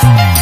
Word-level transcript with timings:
dai 0.00 0.37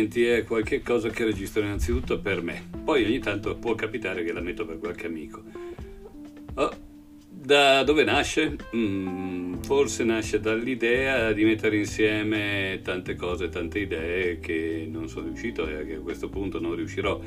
denti 0.00 0.24
è 0.24 0.44
qualche 0.44 0.82
cosa 0.82 1.10
che 1.10 1.24
registro 1.24 1.62
innanzitutto 1.62 2.18
per 2.20 2.42
me, 2.42 2.68
poi 2.84 3.04
ogni 3.04 3.18
tanto 3.18 3.56
può 3.56 3.74
capitare 3.74 4.24
che 4.24 4.32
la 4.32 4.40
metto 4.40 4.64
per 4.64 4.78
qualche 4.78 5.06
amico. 5.06 5.42
Oh, 6.54 6.70
da 7.28 7.82
dove 7.82 8.04
nasce? 8.04 8.56
Mm, 8.74 9.60
forse 9.62 10.04
nasce 10.04 10.40
dall'idea 10.40 11.32
di 11.32 11.44
mettere 11.44 11.76
insieme 11.76 12.80
tante 12.82 13.14
cose, 13.14 13.48
tante 13.48 13.78
idee 13.80 14.38
che 14.40 14.88
non 14.90 15.08
sono 15.08 15.26
riuscito 15.26 15.68
e 15.68 15.86
che 15.86 15.94
a 15.96 16.00
questo 16.00 16.28
punto 16.28 16.60
non 16.60 16.74
riuscirò 16.74 17.20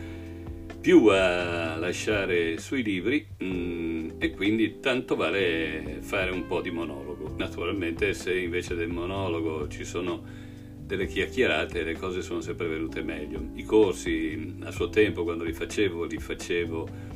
più 0.81 1.08
a 1.08 1.78
lasciare 1.78 2.58
sui 2.58 2.84
libri 2.84 3.26
mm, 3.42 4.09
e 4.17 4.31
quindi 4.31 4.80
tanto 4.80 5.16
vale 5.16 6.00
fare 6.02 6.31
un 6.31 6.45
po' 6.48 6.62
di 6.62 6.72
monologo. 6.72 7.36
Naturalmente 7.38 8.14
se 8.14 8.38
invece 8.38 8.76
del 8.76 8.90
monologo 8.90 9.67
ci 9.67 9.86
sono 9.86 10.43
delle 10.86 11.08
chiacchierate 11.08 11.84
le 11.84 11.98
cose 11.98 12.22
sono 12.22 12.42
sempre 12.42 12.68
venute 12.68 13.02
meglio. 13.02 13.42
I 13.53 13.64
corsi 13.64 14.56
a 14.64 14.72
suo 14.72 14.89
tempo 14.89 15.23
quando 15.23 15.44
li 15.44 15.53
facevo, 15.53 16.03
li 16.03 16.17
facevo 16.17 17.12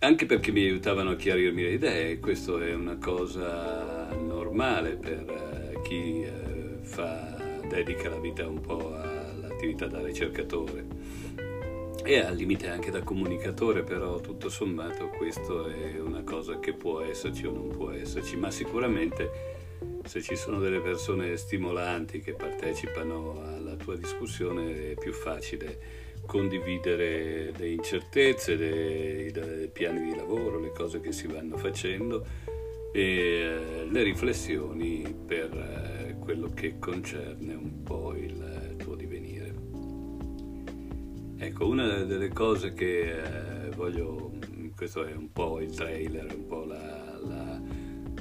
anche 0.00 0.26
perché 0.26 0.52
mi 0.52 0.62
aiutavano 0.62 1.10
a 1.10 1.16
chiarirmi 1.16 1.62
le 1.62 1.72
idee, 1.72 2.20
questo 2.20 2.60
è 2.60 2.72
una 2.72 2.98
cosa 2.98 4.08
normale 4.14 4.94
per 4.94 5.24
uh, 5.74 5.82
chi 5.82 6.24
uh, 6.24 6.84
fa, 6.84 7.36
dedica 7.68 8.08
la 8.08 8.20
vita 8.20 8.46
un 8.46 8.60
po' 8.60 8.94
all'attività 8.94 9.86
da 9.86 10.00
ricercatore 10.00 10.86
e 12.04 12.20
al 12.20 12.36
limite 12.36 12.68
anche 12.68 12.92
da 12.92 13.02
comunicatore, 13.02 13.82
però 13.82 14.20
tutto 14.20 14.48
sommato 14.48 15.08
questo 15.08 15.66
è 15.66 15.98
una 15.98 16.22
cosa 16.22 16.60
che 16.60 16.74
può 16.74 17.00
esserci 17.00 17.44
o 17.46 17.52
non 17.52 17.68
può 17.68 17.90
esserci, 17.90 18.36
ma 18.36 18.52
sicuramente 18.52 19.57
se 20.08 20.22
ci 20.22 20.36
sono 20.36 20.58
delle 20.58 20.80
persone 20.80 21.36
stimolanti 21.36 22.20
che 22.20 22.32
partecipano 22.32 23.42
alla 23.44 23.76
tua 23.76 23.94
discussione 23.94 24.92
è 24.92 24.94
più 24.94 25.12
facile 25.12 26.06
condividere 26.24 27.52
le 27.54 27.68
incertezze, 27.68 28.54
i 28.54 29.68
piani 29.68 30.10
di 30.10 30.16
lavoro, 30.16 30.58
le 30.60 30.72
cose 30.72 31.00
che 31.00 31.12
si 31.12 31.26
vanno 31.26 31.58
facendo 31.58 32.26
e 32.90 33.02
eh, 33.02 33.86
le 33.86 34.02
riflessioni 34.02 35.14
per 35.26 35.52
eh, 35.52 36.16
quello 36.18 36.48
che 36.54 36.78
concerne 36.78 37.54
un 37.54 37.82
po' 37.82 38.14
il 38.14 38.76
tuo 38.78 38.94
divenire. 38.94 39.54
Ecco, 41.36 41.68
una 41.68 42.02
delle 42.04 42.30
cose 42.30 42.72
che 42.72 43.66
eh, 43.66 43.70
voglio, 43.76 44.32
questo 44.74 45.04
è 45.04 45.12
un 45.12 45.30
po' 45.30 45.60
il 45.60 45.74
trailer, 45.74 46.34
un 46.34 46.46
po' 46.46 46.64
la 46.64 47.07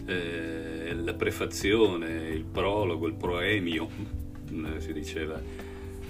eh, 0.08 0.94
la 0.94 1.14
prefazione, 1.14 2.30
il 2.30 2.46
prologo, 2.46 3.08
il 3.08 3.14
proemio, 3.14 3.90
eh, 4.50 4.80
si 4.80 4.94
diceva 4.94 5.40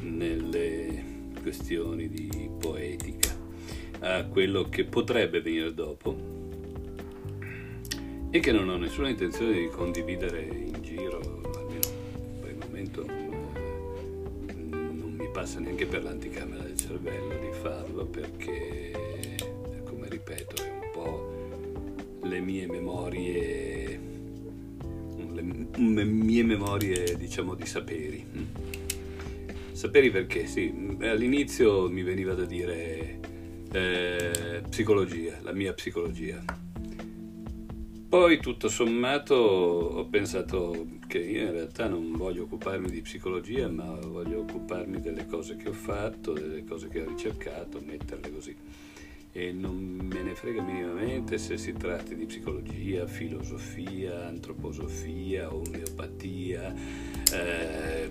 nelle 0.01 1.31
questioni 1.41 2.07
di 2.07 2.49
poetica, 2.59 3.35
a 3.99 4.25
quello 4.25 4.69
che 4.69 4.83
potrebbe 4.86 5.41
venire 5.41 5.73
dopo 5.73 6.15
e 8.30 8.39
che 8.39 8.52
non 8.52 8.69
ho 8.69 8.77
nessuna 8.77 9.09
intenzione 9.09 9.53
di 9.53 9.67
condividere 9.69 10.41
in 10.41 10.77
giro, 10.81 11.19
almeno 11.55 11.87
per 12.39 12.49
il 12.52 12.57
momento 12.57 13.05
non, 13.05 14.69
non 14.69 15.15
mi 15.17 15.30
passa 15.31 15.59
neanche 15.59 15.87
per 15.87 16.03
l'anticamera 16.03 16.61
del 16.61 16.77
cervello 16.77 17.39
di 17.39 17.52
farlo 17.61 18.05
perché, 18.05 18.91
come 19.86 20.07
ripeto, 20.09 20.63
è 20.63 20.69
un 20.69 20.89
po' 20.91 21.47
le 22.27 22.39
mie 22.39 22.67
memorie, 22.67 23.77
mie 25.77 26.43
memorie 26.43 27.15
diciamo 27.17 27.55
di 27.55 27.65
saperi. 27.65 28.25
Saperi 29.71 30.09
perché 30.09 30.47
sì, 30.47 30.73
all'inizio 31.02 31.89
mi 31.89 32.02
veniva 32.02 32.33
da 32.33 32.45
dire 32.45 33.19
eh, 33.71 34.63
psicologia, 34.67 35.37
la 35.41 35.53
mia 35.53 35.73
psicologia. 35.73 36.43
Poi 38.09 38.39
tutto 38.39 38.69
sommato 38.69 39.36
ho 39.36 40.05
pensato 40.07 40.87
che 41.07 41.19
io 41.19 41.41
in 41.41 41.52
realtà 41.52 41.87
non 41.87 42.13
voglio 42.13 42.43
occuparmi 42.43 42.89
di 42.89 43.02
psicologia, 43.02 43.67
ma 43.69 43.99
voglio 43.99 44.39
occuparmi 44.39 44.99
delle 45.02 45.25
cose 45.25 45.57
che 45.57 45.69
ho 45.69 45.73
fatto, 45.73 46.31
delle 46.31 46.63
cose 46.63 46.87
che 46.87 47.02
ho 47.02 47.07
ricercato, 47.07 47.81
metterle 47.86 48.31
così 48.31 48.55
e 49.37 49.52
non 49.52 49.75
me 49.75 50.23
ne 50.23 50.33
frega 50.33 50.64
minimamente 50.64 51.37
se 51.37 51.59
si 51.59 51.71
tratti 51.73 52.15
di 52.15 52.25
psicologia, 52.25 53.05
filosofia, 53.05 54.25
antroposofia, 54.25 55.53
omeopatia, 55.53 56.73
eh, 57.33 58.09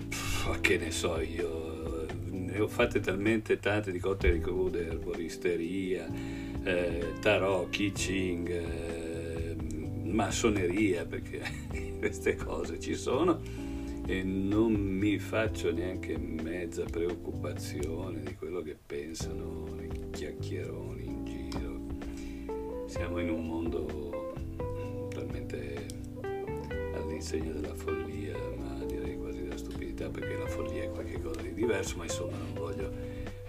che 0.61 0.77
ne 0.77 0.89
so 0.89 1.19
io, 1.19 2.05
ne 2.29 2.57
ho 2.57 2.67
fatte 2.69 3.01
talmente 3.01 3.59
tante 3.59 3.91
di 3.91 3.99
cotte 3.99 4.31
di 4.31 4.39
crude, 4.39 4.87
erboristeria, 4.87 6.07
eh, 6.63 7.15
tarot, 7.19 7.69
kitching, 7.71 8.49
eh, 8.49 9.55
massoneria, 10.05 11.05
perché 11.05 11.41
queste 11.99 12.37
cose 12.37 12.79
ci 12.79 12.95
sono 12.95 13.41
e 14.07 14.23
non 14.23 14.71
mi 14.71 15.19
faccio 15.19 15.73
neanche 15.73 16.17
mezza 16.17 16.85
preoccupazione 16.85 18.21
di 18.23 18.33
quello 18.35 18.61
che 18.61 18.77
pensano 18.85 19.65
i 19.81 20.09
chiacchieroni. 20.11 21.06
Siamo 22.87 23.19
in 23.19 23.29
un 23.29 23.45
mondo 23.45 24.33
talmente 25.09 25.85
all'insegna 26.93 27.51
della 27.51 27.75
follia, 27.75 28.35
ma 28.55 28.83
direi 28.85 29.17
quasi 29.17 29.41
della 29.41 29.57
stupidità, 29.57 30.09
perché 30.09 30.37
la 30.37 30.47
follia 30.47 30.83
è 30.83 30.89
qualcosa 30.89 31.41
di 31.41 31.53
diverso, 31.53 31.97
ma 31.97 32.03
insomma 32.03 32.37
non 32.37 32.53
voglio 32.53 32.89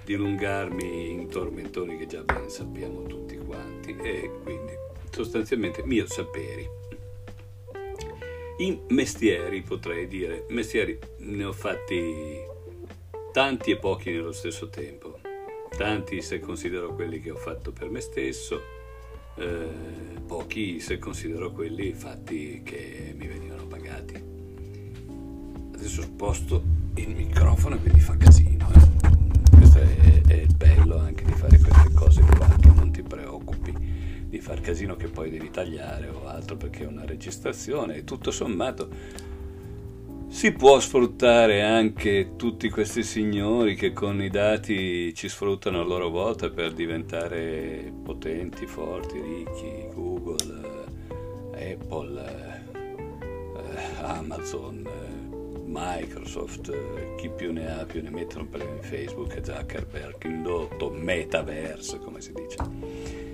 dilungarmi 0.04 1.10
in 1.10 1.28
tormentoni 1.28 1.96
che 1.96 2.06
già 2.06 2.22
ben 2.22 2.50
sappiamo 2.50 3.04
tutti 3.04 3.36
quanti 3.38 3.96
e 4.02 4.30
quindi 4.42 4.72
sostanzialmente 5.10 5.84
mio 5.84 6.06
saperi 6.06 6.68
in 8.58 8.80
mestieri, 8.88 9.62
potrei 9.62 10.08
dire, 10.08 10.46
mestieri 10.48 10.98
ne 11.18 11.44
ho 11.44 11.52
fatti 11.52 12.40
tanti 13.32 13.70
e 13.70 13.76
pochi 13.76 14.10
nello 14.10 14.32
stesso 14.32 14.68
tempo. 14.68 15.20
Tanti 15.76 16.20
se 16.22 16.40
considero 16.40 16.92
quelli 16.92 17.20
che 17.20 17.30
ho 17.30 17.36
fatto 17.36 17.70
per 17.70 17.88
me 17.88 18.00
stesso, 18.00 18.60
eh, 19.38 20.20
pochi 20.26 20.80
se 20.80 20.98
considero 20.98 21.52
quelli 21.52 21.92
fatti 21.92 22.62
che 22.64 23.14
mi 23.16 23.26
venivano 23.26 23.66
pagati. 23.66 24.14
Adesso 25.74 26.02
sposto 26.02 26.62
il 26.94 27.14
microfono 27.14 27.76
e 27.76 27.78
quindi 27.78 28.00
fa 28.00 28.16
casino. 28.16 28.68
Eh. 28.74 29.56
Questo 29.56 29.78
è, 29.78 30.22
è 30.26 30.34
il 30.34 30.54
bello 30.54 30.98
anche 30.98 31.24
di 31.24 31.32
fare 31.32 31.58
queste 31.58 31.92
cose 31.94 32.20
qua, 32.22 32.48
che 32.60 32.68
non 32.68 32.90
ti 32.90 33.02
preoccupi 33.02 33.72
di 34.28 34.40
far 34.40 34.60
casino 34.60 34.96
che 34.96 35.08
poi 35.08 35.30
devi 35.30 35.50
tagliare 35.50 36.08
o 36.08 36.26
altro 36.26 36.56
perché 36.56 36.84
è 36.84 36.86
una 36.86 37.06
registrazione 37.06 37.96
e 37.96 38.04
tutto 38.04 38.30
sommato 38.30 38.88
si 40.38 40.52
può 40.52 40.78
sfruttare 40.78 41.62
anche 41.62 42.36
tutti 42.36 42.70
questi 42.70 43.02
signori 43.02 43.74
che 43.74 43.92
con 43.92 44.22
i 44.22 44.30
dati 44.30 45.12
ci 45.12 45.28
sfruttano 45.28 45.80
a 45.80 45.82
loro 45.82 46.10
volta 46.10 46.48
per 46.48 46.74
diventare 46.74 47.92
potenti, 48.04 48.64
forti, 48.64 49.20
ricchi, 49.20 49.88
Google, 49.92 50.84
Apple, 51.54 52.62
eh, 52.72 54.02
Amazon, 54.04 54.88
Microsoft, 55.64 57.16
chi 57.16 57.28
più 57.30 57.52
ne 57.52 57.72
ha 57.72 57.84
più 57.84 58.00
ne 58.00 58.10
mettono 58.10 58.46
per 58.46 58.64
Facebook, 58.82 59.40
Zuckerberg, 59.42 60.24
indotto, 60.24 60.88
metaverse 60.90 61.98
come 61.98 62.20
si 62.20 62.32
dice. 62.32 63.27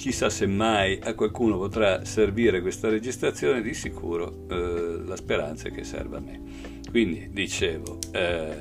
Chissà 0.00 0.30
se 0.30 0.46
mai 0.46 0.98
a 1.02 1.12
qualcuno 1.12 1.58
potrà 1.58 2.06
servire 2.06 2.62
questa 2.62 2.88
registrazione, 2.88 3.60
di 3.60 3.74
sicuro 3.74 4.46
eh, 4.48 5.02
la 5.04 5.14
speranza 5.14 5.68
è 5.68 5.70
che 5.70 5.84
serva 5.84 6.16
a 6.16 6.20
me. 6.20 6.40
Quindi 6.88 7.28
dicevo, 7.30 7.98
eh, 8.10 8.56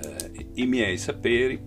i 0.55 0.65
miei 0.65 0.97
saperi 0.97 1.57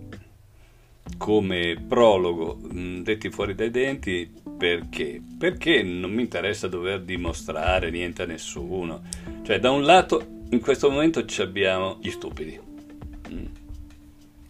come 1.17 1.83
prologo 1.87 2.55
mh, 2.55 3.01
detti 3.01 3.31
fuori 3.31 3.55
dai 3.55 3.71
denti 3.71 4.31
perché? 4.55 5.19
Perché 5.39 5.81
non 5.81 6.11
mi 6.11 6.21
interessa 6.21 6.67
dover 6.67 7.01
dimostrare 7.01 7.89
niente 7.89 8.21
a 8.21 8.27
nessuno. 8.27 9.01
Cioè, 9.41 9.59
da 9.59 9.71
un 9.71 9.85
lato, 9.85 10.43
in 10.51 10.59
questo 10.59 10.91
momento 10.91 11.25
abbiamo 11.39 11.97
gli 11.99 12.11
stupidi. 12.11 12.59
Mm. 13.31 13.45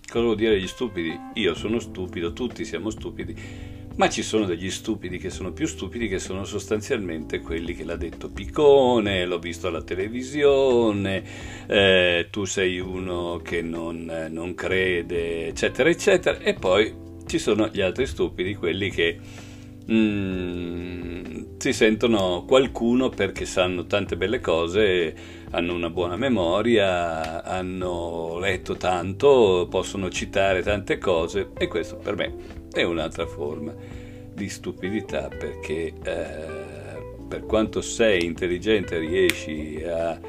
Cosa 0.05 0.25
vuol 0.25 0.35
dire 0.35 0.59
gli 0.59 0.67
stupidi? 0.67 1.17
Io 1.35 1.55
sono 1.55 1.79
stupido, 1.79 2.33
tutti 2.33 2.65
siamo 2.65 2.89
stupidi, 2.89 3.71
ma 3.95 4.09
ci 4.09 4.23
sono 4.23 4.45
degli 4.45 4.71
stupidi 4.71 5.19
che 5.19 5.29
sono 5.29 5.51
più 5.51 5.67
stupidi, 5.67 6.07
che 6.07 6.17
sono 6.17 6.45
sostanzialmente 6.45 7.41
quelli 7.41 7.75
che 7.75 7.83
l'ha 7.83 7.95
detto 7.95 8.29
Piccone, 8.29 9.25
l'ho 9.25 9.39
visto 9.39 9.67
alla 9.67 9.83
televisione, 9.83 11.23
eh, 11.67 12.27
tu 12.31 12.45
sei 12.45 12.79
uno 12.79 13.39
che 13.43 13.61
non, 13.61 14.29
non 14.31 14.55
crede, 14.55 15.47
eccetera, 15.47 15.89
eccetera, 15.89 16.39
e 16.39 16.55
poi 16.55 16.93
ci 17.27 17.37
sono 17.37 17.67
gli 17.67 17.81
altri 17.81 18.07
stupidi, 18.07 18.55
quelli 18.55 18.89
che 18.89 19.19
mm, 19.91 21.57
si 21.57 21.71
sentono 21.71 22.45
qualcuno 22.47 23.09
perché 23.09 23.45
sanno 23.45 23.85
tante 23.85 24.17
belle 24.17 24.39
cose, 24.39 25.13
hanno 25.51 25.73
una 25.75 25.91
buona 25.91 26.15
memoria, 26.15 27.43
hanno 27.43 28.39
letto 28.39 28.75
tanto, 28.75 29.67
possono 29.69 30.09
citare 30.09 30.63
tante 30.63 30.97
cose 30.97 31.51
e 31.55 31.67
questo 31.67 31.97
per 31.97 32.15
me 32.15 32.62
è 32.73 32.83
un'altra 32.83 33.27
forma 33.27 33.73
di 34.33 34.49
stupidità 34.49 35.27
perché 35.27 35.93
eh, 36.03 36.71
per 37.27 37.45
quanto 37.45 37.81
sei 37.81 38.25
intelligente 38.25 38.97
riesci 38.97 39.81
a 39.85 40.19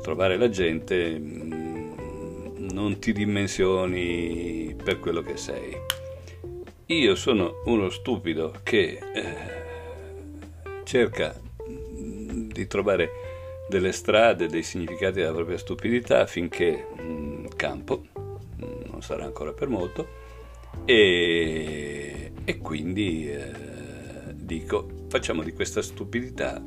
trovare 0.00 0.36
la 0.36 0.48
gente, 0.48 1.18
mm, 1.18 2.68
non 2.72 2.98
ti 3.00 3.12
dimensioni 3.12 4.74
per 4.82 5.00
quello 5.00 5.22
che 5.22 5.36
sei. 5.36 5.76
Io 6.86 7.14
sono 7.14 7.62
uno 7.66 7.90
stupido 7.90 8.52
che 8.62 8.98
eh, 9.14 9.34
cerca 10.84 11.38
di 11.66 12.66
trovare 12.66 13.10
delle 13.68 13.92
strade, 13.92 14.48
dei 14.48 14.62
significati 14.62 15.20
della 15.20 15.32
propria 15.32 15.58
stupidità 15.58 16.26
finché 16.26 16.86
mh, 16.96 17.02
mm, 17.02 17.46
campo, 17.56 18.02
mm, 18.18 18.90
non 18.90 19.02
sarà 19.02 19.24
ancora 19.24 19.52
per 19.52 19.68
molto, 19.68 20.19
e, 20.90 22.32
e 22.44 22.58
quindi 22.58 23.30
eh, 23.30 23.52
dico 24.34 25.06
facciamo 25.08 25.44
di 25.44 25.52
questa 25.52 25.82
stupidità 25.82 26.60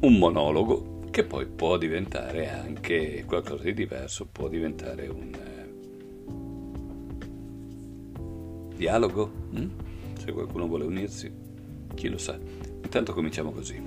un 0.00 0.18
monologo 0.18 1.00
che 1.10 1.24
poi 1.24 1.46
può 1.46 1.78
diventare 1.78 2.50
anche 2.50 3.24
qualcosa 3.26 3.64
di 3.64 3.72
diverso, 3.72 4.26
può 4.26 4.48
diventare 4.48 5.08
un 5.08 5.30
dialogo? 8.76 9.30
Mm? 9.56 9.68
Se 10.18 10.32
qualcuno 10.32 10.66
vuole 10.66 10.84
unirsi, 10.84 11.32
chi 11.94 12.08
lo 12.08 12.18
sa. 12.18 12.38
Intanto 12.82 13.14
cominciamo 13.14 13.52
così. 13.52 13.80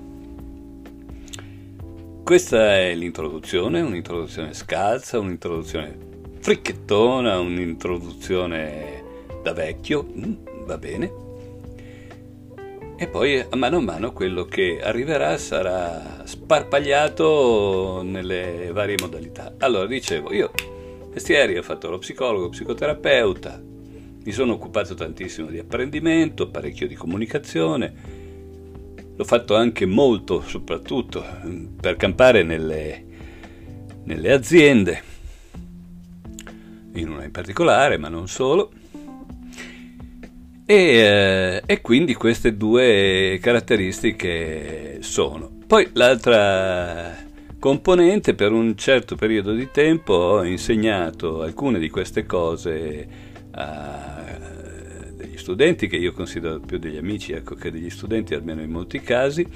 Questa 2.24 2.78
è 2.78 2.94
l'introduzione, 2.96 3.80
un'introduzione 3.80 4.54
scalza, 4.54 5.20
un'introduzione 5.20 5.96
fricchettona, 6.40 7.38
un'introduzione 7.38 9.05
da 9.46 9.52
vecchio, 9.52 10.04
mm, 10.04 10.32
va 10.64 10.76
bene. 10.76 11.24
E 12.98 13.06
poi 13.06 13.38
a 13.38 13.54
mano 13.54 13.76
a 13.76 13.80
mano 13.80 14.12
quello 14.12 14.44
che 14.44 14.80
arriverà 14.82 15.38
sarà 15.38 16.22
sparpagliato 16.24 18.02
nelle 18.02 18.70
varie 18.72 18.96
modalità. 18.98 19.54
Allora 19.58 19.86
dicevo, 19.86 20.32
io 20.32 20.50
mestieri 21.12 21.56
ho 21.56 21.62
fatto 21.62 21.90
lo 21.90 21.98
psicologo, 21.98 22.48
psicoterapeuta, 22.48 23.62
mi 24.24 24.32
sono 24.32 24.54
occupato 24.54 24.94
tantissimo 24.94 25.48
di 25.48 25.58
apprendimento, 25.58 26.48
parecchio 26.48 26.88
di 26.88 26.96
comunicazione, 26.96 27.94
l'ho 29.14 29.24
fatto 29.24 29.54
anche 29.54 29.86
molto, 29.86 30.40
soprattutto 30.40 31.24
per 31.80 31.94
campare 31.94 32.42
nelle, 32.42 33.04
nelle 34.02 34.32
aziende, 34.32 35.02
in 36.94 37.10
una 37.10 37.24
in 37.24 37.30
particolare, 37.30 37.96
ma 37.96 38.08
non 38.08 38.26
solo. 38.26 38.72
E, 40.68 40.74
eh, 40.74 41.62
e, 41.64 41.80
quindi 41.80 42.14
queste 42.14 42.56
due 42.56 43.38
caratteristiche 43.40 44.98
sono. 45.00 45.48
Poi 45.64 45.90
l'altra 45.92 47.16
componente, 47.60 48.34
per 48.34 48.50
un 48.50 48.76
certo 48.76 49.14
periodo 49.14 49.54
di 49.54 49.68
tempo 49.70 50.12
ho 50.12 50.44
insegnato 50.44 51.42
alcune 51.42 51.78
di 51.78 51.88
queste 51.88 52.26
cose 52.26 53.06
a 53.52 54.24
degli 55.14 55.38
studenti, 55.38 55.86
che 55.86 55.96
io 55.96 56.12
considero 56.12 56.58
più 56.58 56.78
degli 56.78 56.96
amici 56.96 57.32
ecco, 57.32 57.54
che 57.54 57.70
degli 57.70 57.88
studenti, 57.88 58.34
almeno 58.34 58.60
in 58.60 58.70
molti 58.70 59.00
casi. 59.00 59.46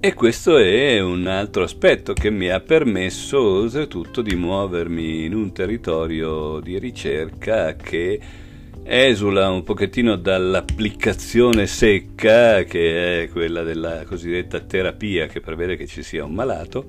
E 0.00 0.14
questo 0.14 0.56
è 0.56 0.98
un 0.98 1.28
altro 1.28 1.62
aspetto 1.62 2.14
che 2.14 2.30
mi 2.30 2.48
ha 2.48 2.58
permesso 2.58 3.38
oltretutto 3.40 4.22
di 4.22 4.34
muovermi 4.34 5.24
in 5.24 5.34
un 5.34 5.52
territorio 5.52 6.58
di 6.58 6.78
ricerca 6.80 7.76
che 7.76 8.48
esula 8.82 9.50
un 9.50 9.62
pochettino 9.62 10.16
dall'applicazione 10.16 11.66
secca 11.66 12.64
che 12.64 13.22
è 13.22 13.28
quella 13.28 13.62
della 13.62 14.04
cosiddetta 14.04 14.60
terapia 14.60 15.26
che 15.26 15.40
prevede 15.40 15.76
che 15.76 15.86
ci 15.86 16.02
sia 16.02 16.24
un 16.24 16.34
malato 16.34 16.86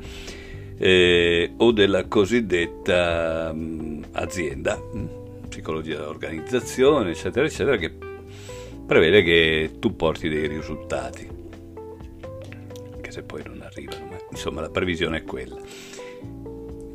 eh, 0.78 1.54
o 1.58 1.72
della 1.72 2.06
cosiddetta 2.06 3.54
mh, 3.54 4.06
azienda 4.14 5.30
psicologia 5.52 5.98
dell'organizzazione, 5.98 7.12
eccetera, 7.12 7.46
eccetera, 7.46 7.76
che 7.76 7.94
prevede 8.86 9.22
che 9.22 9.72
tu 9.80 9.96
porti 9.96 10.30
dei 10.30 10.48
risultati, 10.48 11.28
anche 12.94 13.12
se 13.12 13.22
poi 13.22 13.44
non 13.46 13.62
arrivano, 13.62 14.06
ma 14.06 14.18
insomma 14.32 14.62
la 14.62 14.70
previsione 14.70 15.18
è 15.18 15.24
quella. 15.24 15.60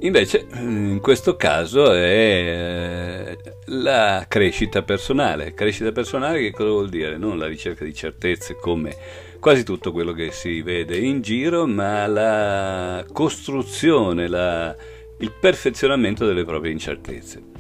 Invece, 0.01 0.47
in 0.53 0.99
questo 1.01 1.37
caso 1.37 1.91
è 1.93 3.37
eh, 3.37 3.39
la 3.67 4.27
crescita 4.29 4.83
personale. 4.83 5.55
Crescita 5.55 5.91
personale 5.91 6.41
che 6.41 6.51
cosa 6.51 6.69
vuol 6.69 6.91
dire? 6.91 7.17
Non 7.17 7.39
la 7.39 7.47
ricerca 7.47 7.85
di 7.85 7.95
certezze 7.95 8.57
come 8.61 8.95
quasi 9.41 9.65
tutto 9.65 9.93
quello 9.93 10.13
che 10.13 10.33
si 10.33 10.61
vede 10.61 10.99
in 10.99 11.23
giro, 11.23 11.67
ma 11.67 12.07
la 12.07 13.07
costruzione, 13.11 14.29
la, 14.29 14.75
il 15.21 15.33
perfezionamento 15.41 16.27
delle 16.27 16.45
proprie 16.45 16.73
incertezze. 16.73 17.55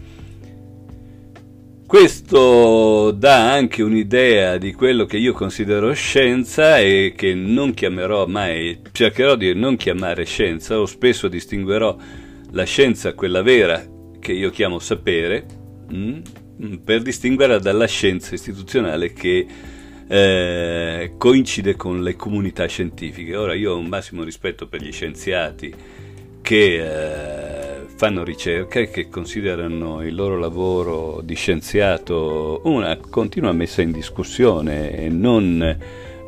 Questo 1.86 3.12
dà 3.12 3.52
anche 3.52 3.82
un'idea 3.82 4.58
di 4.58 4.72
quello 4.72 5.04
che 5.04 5.16
io 5.16 5.32
considero 5.32 5.92
scienza 5.94 6.80
e 6.80 7.14
che 7.16 7.32
non 7.32 7.72
chiamerò 7.74 8.26
mai, 8.26 8.80
cercherò 8.90 9.36
di 9.36 9.54
non 9.54 9.76
chiamare 9.76 10.24
scienza, 10.24 10.80
o 10.80 10.84
spesso 10.84 11.28
distinguerò 11.28 11.96
la 12.50 12.64
scienza, 12.64 13.14
quella 13.14 13.42
vera, 13.42 13.84
che 14.18 14.32
io 14.32 14.50
chiamo 14.50 14.78
sapere, 14.78 15.46
mm, 15.92 16.20
per 16.84 17.02
distinguerla 17.02 17.58
dalla 17.58 17.86
scienza 17.86 18.34
istituzionale 18.34 19.12
che 19.12 19.46
eh, 20.08 21.14
coincide 21.18 21.76
con 21.76 22.02
le 22.02 22.16
comunità 22.16 22.66
scientifiche. 22.66 23.36
Ora 23.36 23.54
io 23.54 23.72
ho 23.72 23.78
un 23.78 23.86
massimo 23.86 24.22
rispetto 24.22 24.66
per 24.68 24.82
gli 24.82 24.92
scienziati 24.92 25.74
che... 26.40 26.74
Eh, 26.82 27.66
fanno 27.96 28.24
ricerca 28.24 28.78
e 28.78 28.90
che 28.90 29.08
considerano 29.08 30.02
il 30.02 30.14
loro 30.14 30.38
lavoro 30.38 31.22
di 31.22 31.34
scienziato 31.34 32.60
una 32.64 32.94
continua 32.98 33.52
messa 33.52 33.80
in 33.80 33.90
discussione 33.90 34.94
e 34.94 35.08
non 35.08 35.78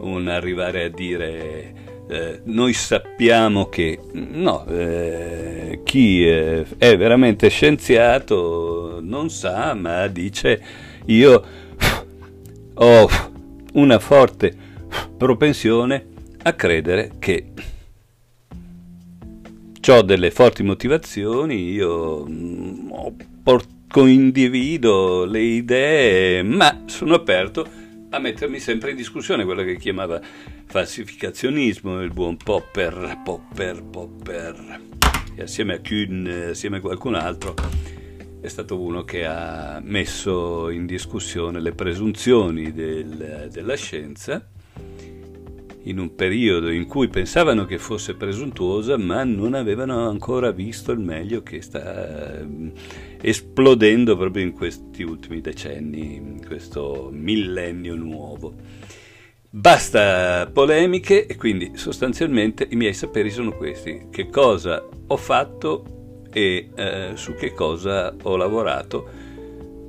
un 0.01 0.29
arrivare 0.29 0.85
a 0.85 0.89
dire 0.89 1.75
eh, 2.09 2.41
noi 2.45 2.73
sappiamo 2.73 3.69
che 3.69 3.99
no, 4.13 4.65
eh, 4.67 5.81
chi 5.85 6.27
eh, 6.27 6.65
è 6.79 6.97
veramente 6.97 7.49
scienziato 7.49 8.99
non 9.03 9.29
sa, 9.29 9.75
ma 9.75 10.07
dice 10.07 10.63
io 11.07 11.45
ho 12.75 13.09
una 13.75 13.99
forte 13.99 14.57
propensione 15.17 16.07
a 16.43 16.53
credere 16.55 17.13
che 17.19 17.53
ho 19.87 20.03
delle 20.03 20.31
forti 20.31 20.63
motivazioni, 20.63 21.73
io 21.73 22.27
mm, 22.27 22.91
condivido 23.89 25.25
le 25.25 25.41
idee, 25.41 26.43
ma 26.43 26.85
sono 26.87 27.15
aperto 27.15 27.67
a 28.11 28.19
mettermi 28.19 28.59
sempre 28.59 28.91
in 28.91 28.97
discussione 28.97 29.45
quello 29.45 29.63
che 29.63 29.77
chiamava 29.77 30.21
falsificazionismo, 30.67 32.01
il 32.01 32.13
buon 32.13 32.37
Popper, 32.37 33.21
Popper, 33.23 33.83
Popper, 33.83 34.81
e 35.35 35.43
assieme 35.43 35.75
a 35.75 35.81
Kuhn, 35.81 36.49
assieme 36.51 36.79
a 36.79 36.81
qualcun 36.81 37.15
altro, 37.15 37.55
è 38.41 38.49
stato 38.49 38.81
uno 38.81 39.05
che 39.05 39.27
ha 39.27 39.81
messo 39.83 40.71
in 40.71 40.87
discussione 40.87 41.61
le 41.61 41.73
presunzioni 41.73 42.73
del, 42.73 43.49
della 43.51 43.75
scienza 43.75 44.49
in 45.89 45.99
un 45.99 46.15
periodo 46.15 46.71
in 46.71 46.87
cui 46.87 47.09
pensavano 47.09 47.65
che 47.65 47.79
fosse 47.79 48.15
presuntuosa, 48.15 48.97
ma 48.97 49.25
non 49.25 49.55
avevano 49.55 50.09
ancora 50.09 50.51
visto 50.51 50.93
il 50.93 50.99
meglio 50.99 51.43
che 51.43 51.63
sta 51.63 52.41
ehm, 52.41 52.73
esplodendo 53.21 54.17
proprio 54.17 54.45
in 54.45 54.53
questi 54.53 55.03
ultimi 55.03 55.41
decenni, 55.41 56.17
in 56.17 56.45
questo 56.47 57.09
millennio 57.13 57.95
nuovo. 57.95 58.55
Basta 59.51 60.49
polemiche 60.53 61.27
e 61.27 61.37
quindi 61.37 61.73
sostanzialmente 61.75 62.67
i 62.71 62.77
miei 62.77 62.93
saperi 62.93 63.31
sono 63.31 63.53
questi. 63.53 64.09
Che 64.11 64.29
cosa 64.29 64.87
ho 65.07 65.17
fatto 65.17 66.27
e 66.31 66.69
eh, 66.75 67.11
su 67.15 67.35
che 67.35 67.55
cosa 67.55 68.15
ho 68.23 68.37
lavorato. 68.37 69.09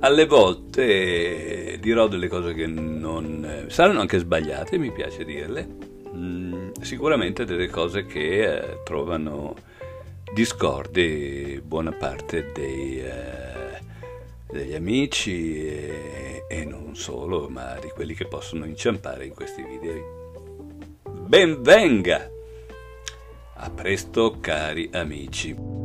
Alle 0.00 0.24
volte 0.24 1.76
dirò 1.78 2.08
delle 2.08 2.28
cose 2.28 2.54
che 2.54 2.66
non 2.66 3.44
eh, 3.44 3.70
saranno 3.70 4.00
anche 4.00 4.18
sbagliate, 4.18 4.78
mi 4.78 4.90
piace 4.92 5.24
dirle. 5.26 5.89
Mm, 6.14 6.72
sicuramente 6.80 7.44
delle 7.44 7.68
cose 7.68 8.04
che 8.04 8.42
eh, 8.42 8.82
trovano 8.82 9.54
discordi 10.34 11.60
buona 11.64 11.92
parte 11.92 12.50
dei, 12.52 13.00
eh, 13.00 13.80
degli 14.50 14.74
amici 14.74 15.66
e, 15.66 16.44
e 16.48 16.64
non 16.64 16.96
solo, 16.96 17.48
ma 17.48 17.78
di 17.80 17.88
quelli 17.88 18.14
che 18.14 18.26
possono 18.26 18.64
inciampare 18.64 19.24
in 19.26 19.34
questi 19.34 19.62
video. 19.62 21.02
Benvenga! 21.04 22.28
A 23.54 23.70
presto 23.70 24.38
cari 24.40 24.88
amici. 24.92 25.79